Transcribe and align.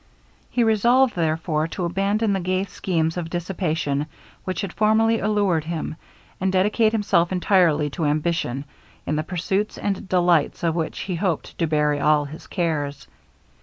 He 0.49 0.63
resolved, 0.63 1.15
therefore, 1.15 1.67
to 1.67 1.85
abandon 1.85 2.33
the 2.33 2.39
gay 2.39 2.63
schemes 2.63 3.17
of 3.17 3.29
dissipation 3.29 4.07
which 4.45 4.61
had 4.61 4.73
formerly 4.73 5.19
allured 5.19 5.65
him, 5.65 5.95
and 6.39 6.51
dedicate 6.51 6.91
himself 6.91 7.31
entirely 7.31 7.87
to 7.91 8.05
ambition, 8.05 8.65
in 9.05 9.15
the 9.15 9.21
pursuits 9.21 9.77
and 9.77 10.09
delights 10.09 10.63
of 10.63 10.73
which 10.73 11.01
he 11.01 11.13
hoped 11.17 11.55
to 11.59 11.67
bury 11.67 11.99
all 11.99 12.25
his 12.25 12.47
cares. 12.47 13.05